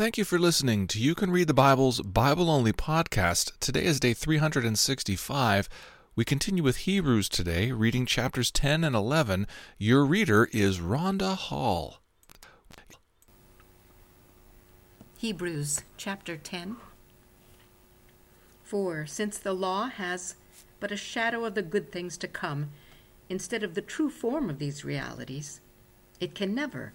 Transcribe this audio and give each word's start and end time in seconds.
Thank 0.00 0.16
you 0.16 0.24
for 0.24 0.38
listening 0.38 0.86
to 0.86 0.98
You 0.98 1.14
Can 1.14 1.30
Read 1.30 1.46
the 1.46 1.52
Bible's 1.52 2.00
Bible 2.00 2.48
Only 2.48 2.72
podcast. 2.72 3.52
Today 3.60 3.84
is 3.84 4.00
day 4.00 4.14
365. 4.14 5.68
We 6.16 6.24
continue 6.24 6.62
with 6.62 6.88
Hebrews 6.88 7.28
today, 7.28 7.70
reading 7.70 8.06
chapters 8.06 8.50
10 8.50 8.82
and 8.82 8.96
11. 8.96 9.46
Your 9.76 10.06
reader 10.06 10.48
is 10.54 10.78
Rhonda 10.78 11.36
Hall. 11.36 11.98
Hebrews 15.18 15.82
chapter 15.98 16.38
10. 16.38 16.76
For 18.64 19.04
since 19.04 19.36
the 19.36 19.52
law 19.52 19.90
has 19.90 20.34
but 20.80 20.90
a 20.90 20.96
shadow 20.96 21.44
of 21.44 21.54
the 21.54 21.60
good 21.60 21.92
things 21.92 22.16
to 22.16 22.26
come, 22.26 22.70
instead 23.28 23.62
of 23.62 23.74
the 23.74 23.82
true 23.82 24.08
form 24.08 24.48
of 24.48 24.60
these 24.60 24.82
realities, 24.82 25.60
it 26.20 26.34
can 26.34 26.54
never, 26.54 26.94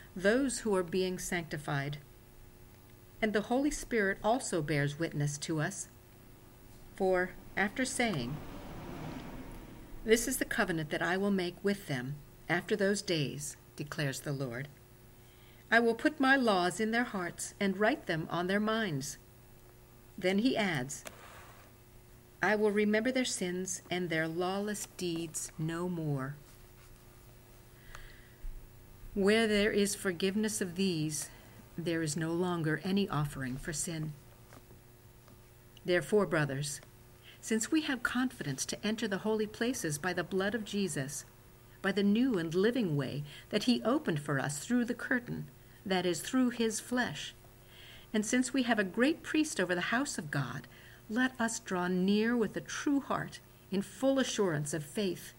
those 0.15 0.59
who 0.59 0.75
are 0.75 0.83
being 0.83 1.17
sanctified. 1.17 1.97
And 3.21 3.33
the 3.33 3.41
Holy 3.41 3.71
Spirit 3.71 4.17
also 4.23 4.61
bears 4.61 4.99
witness 4.99 5.37
to 5.39 5.61
us. 5.61 5.87
For 6.95 7.31
after 7.55 7.85
saying, 7.85 8.35
This 10.03 10.27
is 10.27 10.37
the 10.37 10.45
covenant 10.45 10.89
that 10.89 11.01
I 11.01 11.17
will 11.17 11.31
make 11.31 11.55
with 11.63 11.87
them 11.87 12.15
after 12.49 12.75
those 12.75 13.01
days, 13.01 13.55
declares 13.75 14.21
the 14.21 14.33
Lord. 14.33 14.67
I 15.71 15.79
will 15.79 15.95
put 15.95 16.19
my 16.19 16.35
laws 16.35 16.81
in 16.81 16.91
their 16.91 17.05
hearts 17.05 17.53
and 17.59 17.77
write 17.77 18.07
them 18.07 18.27
on 18.29 18.47
their 18.47 18.59
minds. 18.59 19.17
Then 20.17 20.39
he 20.39 20.57
adds, 20.57 21.05
I 22.43 22.55
will 22.55 22.71
remember 22.71 23.11
their 23.11 23.23
sins 23.23 23.81
and 23.89 24.09
their 24.09 24.27
lawless 24.27 24.87
deeds 24.97 25.51
no 25.57 25.87
more. 25.87 26.35
Where 29.13 29.45
there 29.45 29.71
is 29.71 29.93
forgiveness 29.93 30.61
of 30.61 30.75
these, 30.75 31.29
there 31.77 32.01
is 32.01 32.15
no 32.15 32.31
longer 32.31 32.79
any 32.83 33.09
offering 33.09 33.57
for 33.57 33.73
sin. 33.73 34.13
Therefore, 35.83 36.25
brothers, 36.25 36.79
since 37.41 37.71
we 37.71 37.81
have 37.81 38.03
confidence 38.03 38.65
to 38.67 38.85
enter 38.85 39.09
the 39.09 39.19
holy 39.19 39.47
places 39.47 39.97
by 39.97 40.13
the 40.13 40.23
blood 40.23 40.55
of 40.55 40.63
Jesus, 40.63 41.25
by 41.81 41.91
the 41.91 42.03
new 42.03 42.37
and 42.37 42.55
living 42.55 42.95
way 42.95 43.23
that 43.49 43.63
he 43.63 43.83
opened 43.83 44.21
for 44.21 44.39
us 44.39 44.59
through 44.59 44.85
the 44.85 44.93
curtain, 44.93 45.47
that 45.85 46.05
is, 46.05 46.21
through 46.21 46.51
his 46.51 46.79
flesh, 46.79 47.33
and 48.13 48.25
since 48.25 48.53
we 48.53 48.63
have 48.63 48.79
a 48.79 48.83
great 48.83 49.23
priest 49.23 49.59
over 49.59 49.75
the 49.75 49.81
house 49.81 50.17
of 50.17 50.31
God, 50.31 50.67
let 51.09 51.33
us 51.39 51.59
draw 51.59 51.87
near 51.87 52.37
with 52.37 52.55
a 52.55 52.61
true 52.61 53.01
heart 53.01 53.39
in 53.71 53.81
full 53.81 54.19
assurance 54.19 54.73
of 54.73 54.85
faith, 54.85 55.33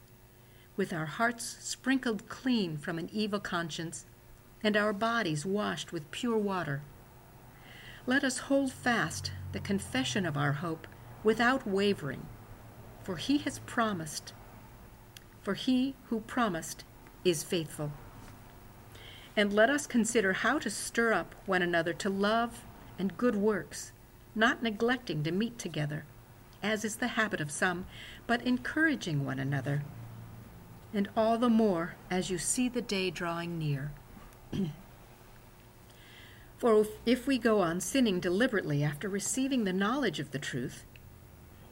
with 0.77 0.93
our 0.93 1.07
hearts 1.07 1.57
sprinkled 1.61 2.29
clean 2.29 2.77
from 2.77 2.99
an 2.99 3.09
evil 3.13 3.41
conscience 3.41 4.07
and 4.63 4.77
our 4.77 4.93
bodies 4.93 5.45
washed 5.45 5.93
with 5.93 6.11
pure 6.11 6.39
water. 6.39 6.83
Let 8.07 8.25
us 8.25 8.39
hold 8.39 8.73
fast 8.73 9.33
the 9.53 9.61
confession 9.61 10.25
of 10.25 10.37
our 10.37 10.55
hope 10.55 10.87
without 11.23 11.67
wavering, 11.67 12.27
for 13.03 13.17
he 13.17 13.39
has 13.39 13.59
promised. 13.61 14.33
For 15.43 15.55
he 15.55 15.95
who 16.09 16.21
promised 16.21 16.85
is 17.25 17.43
faithful. 17.43 17.93
And 19.37 19.53
let 19.53 19.71
us 19.71 19.87
consider 19.87 20.33
how 20.33 20.59
to 20.59 20.71
stir 20.71 21.13
up 21.13 21.35
one 21.47 21.63
another 21.63 21.93
to 21.95 22.11
love 22.11 22.65
and 22.99 23.17
good 23.17 23.37
works, 23.37 23.93
not 24.35 24.63
neglecting 24.63 25.23
to 25.25 25.33
meet 25.33 25.59
together, 25.59 26.05
as 26.63 26.85
is 26.85 26.97
the 26.97 27.09
habit 27.09 27.41
of 27.41 27.51
some, 27.51 27.87
but 28.27 28.43
encouraging 28.43 29.25
one 29.25 29.39
another. 29.39 29.83
And 30.95 31.09
all 31.17 31.39
the 31.39 31.49
more 31.49 31.95
as 32.11 32.31
you 32.31 32.39
see 32.39 32.69
the 32.69 32.83
day 32.83 33.11
drawing 33.11 33.59
near. 33.59 33.93
For 36.59 36.87
if 37.07 37.27
we 37.27 37.39
go 37.39 37.61
on 37.61 37.81
sinning 37.81 38.21
deliberately 38.21 38.85
after 38.85 39.09
receiving 39.09 39.65
the 39.65 39.73
knowledge 39.73 40.21
of 40.21 40.31
the 40.31 40.39
truth, 40.39 40.85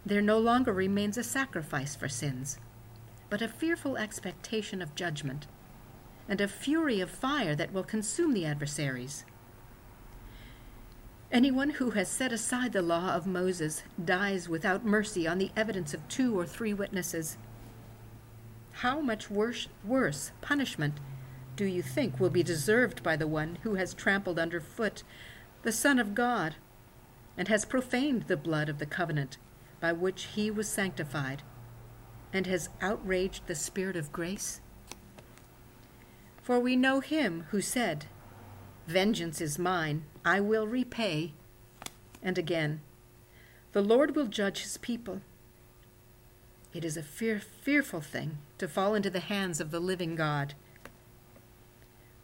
there 0.04 0.22
no 0.22 0.38
longer 0.38 0.72
remains 0.72 1.16
a 1.18 1.22
sacrifice 1.22 1.94
for 1.94 2.08
sins, 2.08 2.58
but 3.28 3.42
a 3.42 3.48
fearful 3.48 3.96
expectation 3.96 4.82
of 4.82 4.94
judgment 4.94 5.46
and 6.28 6.40
a 6.40 6.48
fury 6.48 7.00
of 7.00 7.10
fire 7.10 7.54
that 7.54 7.72
will 7.72 7.82
consume 7.82 8.32
the 8.32 8.46
adversaries. 8.46 9.24
Anyone 11.32 11.70
who 11.70 11.90
has 11.90 12.08
set 12.08 12.32
aside 12.32 12.72
the 12.72 12.82
law 12.82 13.14
of 13.14 13.26
Moses 13.26 13.82
dies 14.02 14.48
without 14.48 14.84
mercy 14.84 15.28
on 15.28 15.38
the 15.38 15.52
evidence 15.56 15.94
of 15.94 16.08
two 16.08 16.38
or 16.38 16.44
three 16.44 16.74
witnesses. 16.74 17.36
How 18.72 19.00
much 19.00 19.30
worse, 19.30 19.68
worse 19.84 20.32
punishment 20.40 20.94
do 21.56 21.64
you 21.64 21.82
think 21.82 22.18
will 22.18 22.30
be 22.30 22.42
deserved 22.42 23.02
by 23.02 23.16
the 23.16 23.26
one 23.26 23.58
who 23.62 23.74
has 23.74 23.92
trampled 23.92 24.38
underfoot 24.38 25.02
the 25.62 25.72
Son 25.72 25.98
of 25.98 26.14
God 26.14 26.54
and 27.36 27.48
has 27.48 27.64
profaned 27.64 28.24
the 28.24 28.36
blood 28.36 28.68
of 28.68 28.78
the 28.78 28.86
covenant 28.86 29.36
by 29.80 29.92
which 29.92 30.24
he 30.34 30.50
was 30.50 30.68
sanctified 30.68 31.42
and 32.32 32.46
has 32.46 32.68
outraged 32.80 33.46
the 33.46 33.54
Spirit 33.54 33.96
of 33.96 34.12
grace? 34.12 34.60
For 36.42 36.58
we 36.58 36.76
know 36.76 37.00
him 37.00 37.44
who 37.50 37.60
said, 37.60 38.06
Vengeance 38.86 39.40
is 39.40 39.58
mine, 39.58 40.04
I 40.24 40.40
will 40.40 40.66
repay. 40.66 41.34
And 42.22 42.38
again, 42.38 42.80
the 43.72 43.82
Lord 43.82 44.16
will 44.16 44.26
judge 44.26 44.62
his 44.62 44.78
people. 44.78 45.20
It 46.72 46.84
is 46.84 46.96
a 46.96 47.02
fear, 47.02 47.40
fearful 47.40 48.00
thing 48.00 48.38
to 48.58 48.68
fall 48.68 48.94
into 48.94 49.10
the 49.10 49.20
hands 49.20 49.60
of 49.60 49.70
the 49.70 49.80
living 49.80 50.14
God. 50.14 50.54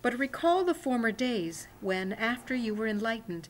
But 0.03 0.19
recall 0.19 0.65
the 0.65 0.75
former 0.75 1.11
days 1.11 1.67
when, 1.81 2.13
after 2.13 2.55
you 2.55 2.75
were 2.75 2.87
enlightened, 2.87 3.49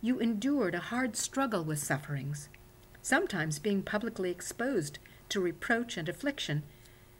you 0.00 0.20
endured 0.20 0.74
a 0.74 0.80
hard 0.80 1.16
struggle 1.16 1.64
with 1.64 1.80
sufferings, 1.80 2.48
sometimes 3.02 3.58
being 3.58 3.82
publicly 3.82 4.30
exposed 4.30 5.00
to 5.30 5.40
reproach 5.40 5.96
and 5.96 6.08
affliction, 6.08 6.62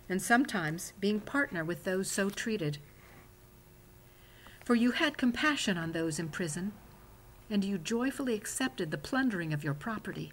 and 0.08 0.22
sometimes 0.22 0.92
being 1.00 1.18
partner 1.18 1.64
with 1.64 1.82
those 1.82 2.08
so 2.08 2.30
treated. 2.30 2.78
For 4.64 4.76
you 4.76 4.92
had 4.92 5.18
compassion 5.18 5.76
on 5.76 5.90
those 5.90 6.20
in 6.20 6.28
prison, 6.28 6.72
and 7.50 7.64
you 7.64 7.78
joyfully 7.78 8.34
accepted 8.34 8.92
the 8.92 8.98
plundering 8.98 9.52
of 9.52 9.64
your 9.64 9.74
property, 9.74 10.32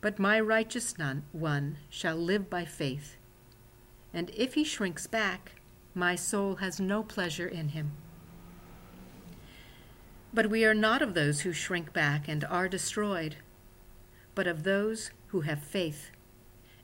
But 0.00 0.18
my 0.18 0.38
righteous 0.40 0.94
one 1.32 1.78
shall 1.88 2.16
live 2.16 2.48
by 2.50 2.64
faith, 2.64 3.16
and 4.12 4.30
if 4.36 4.54
he 4.54 4.64
shrinks 4.64 5.06
back, 5.06 5.52
my 5.94 6.14
soul 6.14 6.56
has 6.56 6.78
no 6.78 7.02
pleasure 7.02 7.48
in 7.48 7.68
him. 7.68 7.92
But 10.32 10.50
we 10.50 10.64
are 10.64 10.74
not 10.74 11.02
of 11.02 11.14
those 11.14 11.40
who 11.40 11.52
shrink 11.52 11.92
back 11.92 12.28
and 12.28 12.44
are 12.44 12.68
destroyed 12.68 13.36
but 14.36 14.46
of 14.46 14.62
those 14.62 15.10
who 15.28 15.40
have 15.40 15.60
faith 15.60 16.10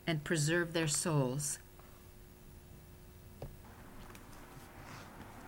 and 0.07 0.25
preserve 0.25 0.73
their 0.73 0.89
souls. 0.89 1.61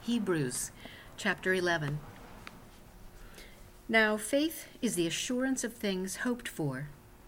Hebrews 0.02 0.70
chapter 1.16 1.54
11. 1.54 1.98
Now, 3.88 4.18
faith 4.18 4.66
is 4.82 4.94
the 4.94 5.06
assurance 5.06 5.64
of 5.64 5.72
things 5.72 6.16
hoped 6.16 6.46
for, 6.46 6.90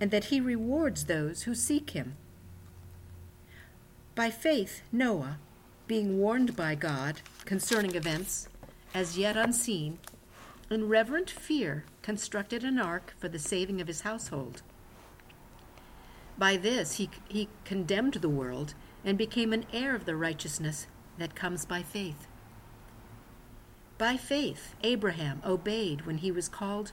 and 0.00 0.10
that 0.10 0.24
he 0.24 0.40
rewards 0.40 1.04
those 1.04 1.42
who 1.42 1.54
seek 1.54 1.90
him. 1.90 2.16
By 4.14 4.30
faith, 4.30 4.82
Noah, 4.92 5.38
being 5.86 6.18
warned 6.18 6.56
by 6.56 6.74
God 6.74 7.20
concerning 7.44 7.94
events 7.94 8.48
as 8.94 9.18
yet 9.18 9.36
unseen, 9.36 9.98
in 10.70 10.88
reverent 10.88 11.28
fear, 11.28 11.84
constructed 12.00 12.64
an 12.64 12.78
ark 12.78 13.14
for 13.18 13.28
the 13.28 13.38
saving 13.38 13.80
of 13.80 13.88
his 13.88 14.02
household. 14.02 14.62
By 16.38 16.56
this 16.56 16.96
he, 16.96 17.10
he 17.28 17.48
condemned 17.64 18.14
the 18.14 18.28
world 18.28 18.74
and 19.04 19.18
became 19.18 19.52
an 19.52 19.66
heir 19.72 19.94
of 19.94 20.04
the 20.04 20.16
righteousness 20.16 20.86
that 21.18 21.34
comes 21.34 21.64
by 21.64 21.82
faith. 21.82 22.26
By 23.98 24.16
faith, 24.16 24.74
Abraham 24.82 25.40
obeyed 25.44 26.06
when 26.06 26.18
he 26.18 26.32
was 26.32 26.48
called 26.48 26.92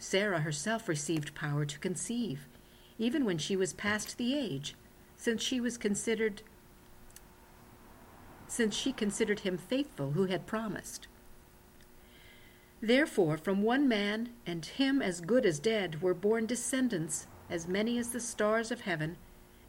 Sarah 0.00 0.40
herself 0.40 0.88
received 0.88 1.34
power 1.34 1.66
to 1.66 1.78
conceive, 1.78 2.48
even 2.98 3.24
when 3.24 3.36
she 3.36 3.54
was 3.54 3.74
past 3.74 4.16
the 4.16 4.34
age, 4.34 4.74
since 5.16 5.42
she 5.42 5.60
was 5.60 5.76
considered 5.76 6.42
since 8.48 8.74
she 8.74 8.92
considered 8.92 9.40
him 9.40 9.56
faithful 9.56 10.12
who 10.12 10.24
had 10.24 10.46
promised. 10.46 11.06
Therefore, 12.80 13.36
from 13.36 13.62
one 13.62 13.86
man, 13.86 14.30
and 14.44 14.64
him 14.64 15.00
as 15.00 15.20
good 15.20 15.46
as 15.46 15.60
dead, 15.60 16.02
were 16.02 16.14
born 16.14 16.46
descendants, 16.46 17.28
as 17.48 17.68
many 17.68 17.96
as 17.96 18.08
the 18.08 18.18
stars 18.18 18.72
of 18.72 18.80
heaven, 18.80 19.18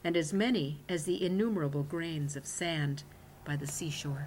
and 0.02 0.16
as 0.16 0.32
many 0.32 0.80
as 0.88 1.04
the 1.04 1.24
innumerable 1.24 1.84
grains 1.84 2.34
of 2.34 2.44
sand 2.44 3.04
by 3.44 3.54
the 3.54 3.68
seashore. 3.68 4.26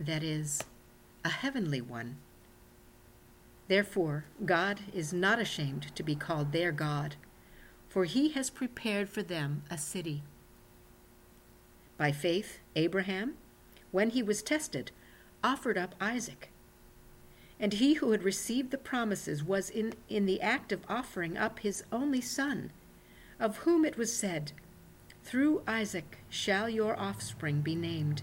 that 0.00 0.22
is, 0.22 0.64
a 1.24 1.28
heavenly 1.28 1.80
one. 1.80 2.16
Therefore, 3.68 4.24
God 4.44 4.80
is 4.92 5.12
not 5.12 5.38
ashamed 5.38 5.94
to 5.94 6.02
be 6.02 6.16
called 6.16 6.52
their 6.52 6.72
God, 6.72 7.16
for 7.88 8.04
he 8.04 8.30
has 8.30 8.50
prepared 8.50 9.08
for 9.08 9.22
them 9.22 9.62
a 9.70 9.76
city. 9.76 10.22
By 11.96 12.12
faith, 12.12 12.60
Abraham, 12.74 13.34
when 13.90 14.10
he 14.10 14.22
was 14.22 14.42
tested, 14.42 14.90
offered 15.44 15.76
up 15.76 15.94
Isaac. 16.00 16.50
And 17.58 17.74
he 17.74 17.94
who 17.94 18.12
had 18.12 18.22
received 18.22 18.70
the 18.70 18.78
promises 18.78 19.44
was 19.44 19.68
in, 19.68 19.92
in 20.08 20.24
the 20.24 20.40
act 20.40 20.72
of 20.72 20.80
offering 20.88 21.36
up 21.36 21.58
his 21.58 21.84
only 21.92 22.22
son, 22.22 22.72
of 23.38 23.58
whom 23.58 23.84
it 23.84 23.98
was 23.98 24.16
said, 24.16 24.52
Through 25.22 25.62
Isaac 25.68 26.18
shall 26.30 26.70
your 26.70 26.98
offspring 26.98 27.60
be 27.60 27.74
named. 27.74 28.22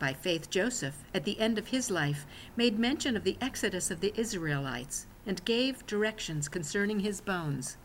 By 0.00 0.14
faith, 0.14 0.48
Joseph, 0.48 1.04
at 1.14 1.24
the 1.24 1.38
end 1.38 1.58
of 1.58 1.68
his 1.68 1.90
life, 1.90 2.26
made 2.56 2.78
mention 2.78 3.16
of 3.18 3.22
the 3.22 3.36
exodus 3.40 3.90
of 3.90 4.00
the 4.00 4.18
Israelites 4.18 5.06
and 5.26 5.44
gave 5.44 5.86
directions 5.86 6.48
concerning 6.48 7.00
his 7.00 7.20
bones. 7.20 7.76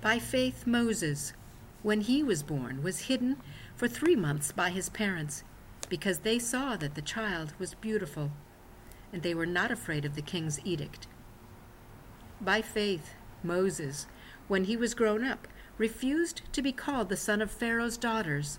By 0.00 0.18
faith, 0.18 0.66
Moses, 0.66 1.32
when 1.82 2.00
he 2.00 2.24
was 2.24 2.42
born, 2.42 2.82
was 2.82 3.02
hidden 3.02 3.36
for 3.76 3.86
three 3.86 4.16
months 4.16 4.50
by 4.50 4.70
his 4.70 4.88
parents, 4.88 5.44
because 5.88 6.18
they 6.18 6.40
saw 6.40 6.76
that 6.76 6.96
the 6.96 7.02
child 7.02 7.54
was 7.60 7.74
beautiful, 7.74 8.32
and 9.12 9.22
they 9.22 9.34
were 9.34 9.46
not 9.46 9.70
afraid 9.70 10.04
of 10.04 10.16
the 10.16 10.22
king's 10.22 10.58
edict. 10.64 11.06
By 12.40 12.62
faith, 12.62 13.14
Moses, 13.44 14.08
when 14.48 14.64
he 14.64 14.76
was 14.76 14.94
grown 14.94 15.22
up, 15.22 15.46
refused 15.78 16.42
to 16.52 16.62
be 16.62 16.72
called 16.72 17.10
the 17.10 17.16
son 17.16 17.40
of 17.40 17.50
Pharaoh's 17.50 17.96
daughters, 17.96 18.58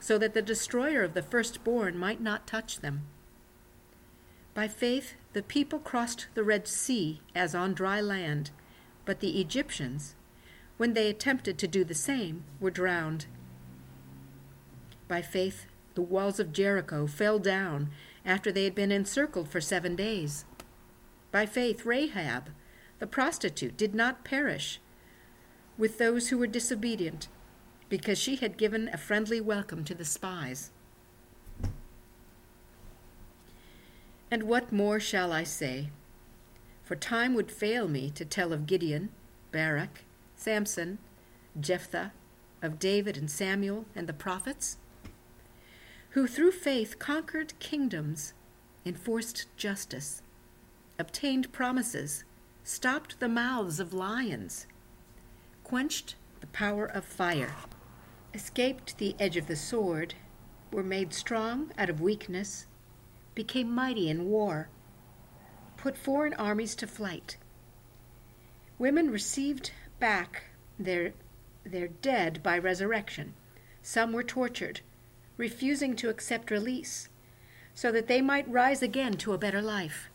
so 0.00 0.18
that 0.18 0.34
the 0.34 0.42
destroyer 0.42 1.02
of 1.02 1.14
the 1.14 1.22
firstborn 1.22 1.96
might 1.96 2.20
not 2.20 2.46
touch 2.46 2.80
them. 2.80 3.02
By 4.54 4.66
faith 4.66 5.14
the 5.32 5.42
people 5.42 5.78
crossed 5.78 6.26
the 6.34 6.42
Red 6.42 6.66
Sea 6.66 7.20
as 7.34 7.54
on 7.54 7.74
dry 7.74 8.00
land, 8.00 8.50
but 9.04 9.20
the 9.20 9.40
Egyptians, 9.40 10.16
when 10.76 10.94
they 10.94 11.08
attempted 11.08 11.58
to 11.58 11.68
do 11.68 11.84
the 11.84 11.94
same, 11.94 12.44
were 12.58 12.70
drowned. 12.70 13.26
By 15.06 15.22
faith 15.22 15.66
the 15.94 16.02
walls 16.02 16.40
of 16.40 16.52
Jericho 16.52 17.06
fell 17.06 17.38
down 17.38 17.90
after 18.24 18.50
they 18.50 18.64
had 18.64 18.74
been 18.74 18.92
encircled 18.92 19.48
for 19.48 19.60
seven 19.60 19.96
days. 19.96 20.44
By 21.32 21.46
faith, 21.46 21.84
Rahab, 21.84 22.50
the 22.98 23.06
prostitute, 23.06 23.76
did 23.76 23.94
not 23.94 24.24
perish 24.24 24.80
with 25.78 25.98
those 25.98 26.28
who 26.28 26.38
were 26.38 26.46
disobedient, 26.46 27.28
because 27.90 28.18
she 28.18 28.36
had 28.36 28.56
given 28.56 28.88
a 28.88 28.96
friendly 28.96 29.40
welcome 29.40 29.84
to 29.84 29.94
the 29.94 30.04
spies. 30.06 30.70
And 34.30 34.44
what 34.44 34.72
more 34.72 34.98
shall 34.98 35.32
I 35.32 35.44
say? 35.44 35.90
For 36.82 36.96
time 36.96 37.34
would 37.34 37.52
fail 37.52 37.86
me 37.86 38.10
to 38.12 38.24
tell 38.24 38.52
of 38.54 38.66
Gideon, 38.66 39.10
Barak, 39.52 40.04
Samson, 40.36 40.98
Jephthah, 41.60 42.12
of 42.62 42.78
David 42.78 43.18
and 43.18 43.30
Samuel 43.30 43.84
and 43.94 44.06
the 44.06 44.14
prophets, 44.14 44.78
who 46.10 46.26
through 46.26 46.52
faith 46.52 46.98
conquered 46.98 47.58
kingdoms, 47.58 48.32
enforced 48.86 49.46
justice 49.58 50.22
obtained 51.00 51.50
promises, 51.50 52.24
stopped 52.62 53.18
the 53.20 53.28
mouths 53.28 53.80
of 53.80 53.94
lions, 53.94 54.66
quenched 55.64 56.14
the 56.40 56.46
power 56.48 56.84
of 56.84 57.06
fire, 57.06 57.54
escaped 58.34 58.98
the 58.98 59.14
edge 59.18 59.36
of 59.36 59.46
the 59.46 59.56
sword, 59.56 60.14
were 60.72 60.82
made 60.82 61.12
strong 61.12 61.72
out 61.76 61.90
of 61.90 62.00
weakness, 62.00 62.66
became 63.34 63.74
mighty 63.74 64.08
in 64.08 64.26
war, 64.26 64.68
put 65.76 65.96
foreign 65.96 66.34
armies 66.34 66.74
to 66.76 66.86
flight. 66.86 67.36
Women 68.78 69.10
received 69.10 69.72
back 69.98 70.44
their, 70.78 71.12
their 71.64 71.88
dead 71.88 72.42
by 72.42 72.58
resurrection. 72.58 73.34
Some 73.82 74.12
were 74.12 74.22
tortured, 74.22 74.80
refusing 75.36 75.96
to 75.96 76.08
accept 76.08 76.50
release, 76.50 77.08
so 77.74 77.90
that 77.92 78.08
they 78.08 78.20
might 78.20 78.50
rise 78.50 78.82
again 78.82 79.14
to 79.14 79.32
a 79.32 79.38
better 79.38 79.62
life. 79.62 80.08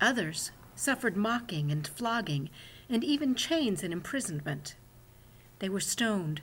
Others 0.00 0.50
suffered 0.74 1.16
mocking 1.16 1.70
and 1.70 1.86
flogging, 1.86 2.50
and 2.88 3.02
even 3.02 3.34
chains 3.34 3.82
and 3.82 3.92
imprisonment. 3.92 4.76
They 5.58 5.68
were 5.68 5.80
stoned. 5.80 6.42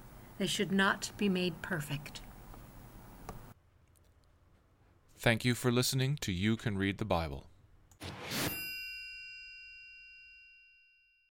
they 0.41 0.47
should 0.47 0.71
not 0.71 1.11
be 1.17 1.29
made 1.29 1.61
perfect. 1.61 2.19
Thank 5.15 5.45
you 5.45 5.53
for 5.53 5.71
listening 5.71 6.17
to 6.21 6.31
You 6.31 6.57
Can 6.57 6.79
Read 6.79 6.97
the 6.97 7.05
Bible. 7.05 7.50